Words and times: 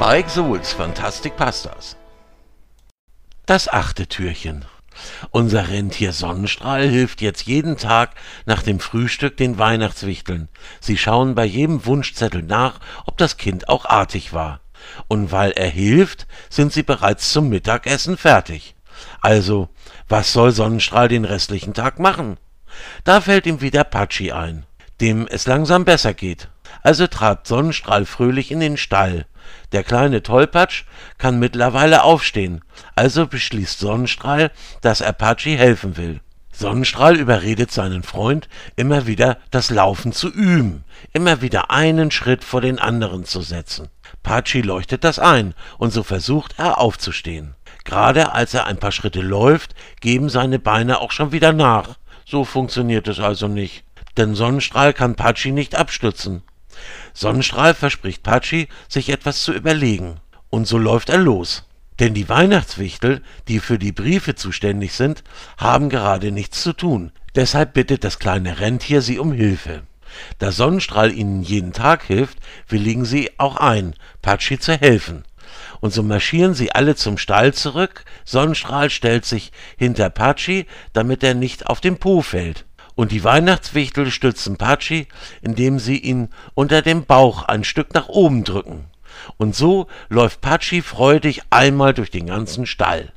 Spike 0.00 0.30
Souls 0.30 0.72
Fantastic 0.74 1.36
Pastas. 1.36 1.96
Das 3.46 3.66
achte 3.66 4.06
Türchen. 4.06 4.64
Unser 5.32 5.70
Rentier 5.70 6.12
Sonnenstrahl 6.12 6.88
hilft 6.88 7.20
jetzt 7.20 7.48
jeden 7.48 7.76
Tag 7.76 8.14
nach 8.46 8.62
dem 8.62 8.78
Frühstück 8.78 9.36
den 9.36 9.58
Weihnachtswichteln. 9.58 10.50
Sie 10.78 10.96
schauen 10.96 11.34
bei 11.34 11.44
jedem 11.44 11.84
Wunschzettel 11.84 12.44
nach, 12.44 12.78
ob 13.06 13.18
das 13.18 13.38
Kind 13.38 13.68
auch 13.68 13.86
artig 13.86 14.32
war. 14.32 14.60
Und 15.08 15.32
weil 15.32 15.50
er 15.50 15.68
hilft, 15.68 16.28
sind 16.48 16.72
sie 16.72 16.84
bereits 16.84 17.32
zum 17.32 17.48
Mittagessen 17.48 18.16
fertig. 18.16 18.76
Also, 19.20 19.68
was 20.08 20.32
soll 20.32 20.52
Sonnenstrahl 20.52 21.08
den 21.08 21.24
restlichen 21.24 21.74
Tag 21.74 21.98
machen? 21.98 22.36
Da 23.02 23.20
fällt 23.20 23.46
ihm 23.46 23.60
wieder 23.60 23.82
Patschi 23.82 24.30
ein, 24.30 24.64
dem 25.00 25.26
es 25.26 25.48
langsam 25.48 25.84
besser 25.84 26.14
geht. 26.14 26.50
Also 26.82 27.06
trat 27.06 27.46
Sonnenstrahl 27.46 28.04
fröhlich 28.04 28.50
in 28.50 28.60
den 28.60 28.76
Stall. 28.76 29.26
Der 29.72 29.84
kleine 29.84 30.22
Tollpatsch 30.22 30.84
kann 31.16 31.38
mittlerweile 31.38 32.02
aufstehen, 32.02 32.62
also 32.94 33.26
beschließt 33.26 33.78
Sonnenstrahl, 33.78 34.50
dass 34.80 35.00
er 35.00 35.12
Patschi 35.12 35.56
helfen 35.56 35.96
will. 35.96 36.20
Sonnenstrahl 36.52 37.16
überredet 37.16 37.70
seinen 37.70 38.02
Freund, 38.02 38.48
immer 38.74 39.06
wieder 39.06 39.38
das 39.52 39.70
Laufen 39.70 40.12
zu 40.12 40.28
üben, 40.28 40.82
immer 41.12 41.40
wieder 41.40 41.70
einen 41.70 42.10
Schritt 42.10 42.42
vor 42.42 42.60
den 42.60 42.80
anderen 42.80 43.24
zu 43.24 43.42
setzen. 43.42 43.90
Patschi 44.24 44.62
leuchtet 44.62 45.04
das 45.04 45.20
ein, 45.20 45.54
und 45.78 45.92
so 45.92 46.02
versucht 46.02 46.56
er 46.58 46.78
aufzustehen. 46.78 47.54
Gerade 47.84 48.32
als 48.32 48.54
er 48.54 48.66
ein 48.66 48.78
paar 48.78 48.90
Schritte 48.90 49.20
läuft, 49.20 49.76
geben 50.00 50.28
seine 50.28 50.58
Beine 50.58 51.00
auch 51.00 51.12
schon 51.12 51.30
wieder 51.30 51.52
nach. 51.52 51.96
So 52.26 52.44
funktioniert 52.44 53.06
es 53.06 53.20
also 53.20 53.46
nicht, 53.46 53.84
denn 54.16 54.34
Sonnenstrahl 54.34 54.92
kann 54.92 55.14
Patschi 55.14 55.52
nicht 55.52 55.76
abstützen. 55.76 56.42
Sonnenstrahl 57.12 57.74
verspricht 57.74 58.22
Patschi, 58.22 58.68
sich 58.88 59.10
etwas 59.10 59.42
zu 59.42 59.52
überlegen. 59.52 60.20
Und 60.50 60.66
so 60.66 60.78
läuft 60.78 61.08
er 61.10 61.18
los. 61.18 61.64
Denn 61.98 62.14
die 62.14 62.28
Weihnachtswichtel, 62.28 63.22
die 63.48 63.58
für 63.58 63.78
die 63.78 63.92
Briefe 63.92 64.34
zuständig 64.34 64.92
sind, 64.94 65.24
haben 65.56 65.88
gerade 65.88 66.30
nichts 66.30 66.62
zu 66.62 66.72
tun. 66.72 67.12
Deshalb 67.34 67.74
bittet 67.74 68.04
das 68.04 68.18
kleine 68.18 68.60
Rentier 68.60 69.02
sie 69.02 69.18
um 69.18 69.32
Hilfe. 69.32 69.82
Da 70.38 70.52
Sonnenstrahl 70.52 71.12
ihnen 71.12 71.42
jeden 71.42 71.72
Tag 71.72 72.04
hilft, 72.04 72.38
willigen 72.68 73.04
sie 73.04 73.30
auch 73.38 73.56
ein, 73.56 73.94
Patschi 74.22 74.58
zu 74.58 74.72
helfen. 74.78 75.24
Und 75.80 75.92
so 75.92 76.02
marschieren 76.02 76.54
sie 76.54 76.72
alle 76.72 76.94
zum 76.94 77.18
Stall 77.18 77.52
zurück. 77.52 78.04
Sonnenstrahl 78.24 78.90
stellt 78.90 79.24
sich 79.24 79.52
hinter 79.76 80.10
Patschi, 80.10 80.66
damit 80.92 81.22
er 81.22 81.34
nicht 81.34 81.66
auf 81.66 81.80
den 81.80 81.98
Po 81.98 82.22
fällt 82.22 82.64
und 82.98 83.12
die 83.12 83.22
Weihnachtswichtel 83.22 84.10
stützen 84.10 84.56
Patschi, 84.56 85.06
indem 85.40 85.78
sie 85.78 85.98
ihn 85.98 86.30
unter 86.54 86.82
dem 86.82 87.04
Bauch 87.04 87.44
ein 87.44 87.62
Stück 87.62 87.94
nach 87.94 88.08
oben 88.08 88.42
drücken. 88.42 88.86
Und 89.36 89.54
so 89.54 89.86
läuft 90.08 90.40
Patschi 90.40 90.82
freudig 90.82 91.42
einmal 91.48 91.94
durch 91.94 92.10
den 92.10 92.26
ganzen 92.26 92.66
Stall. 92.66 93.12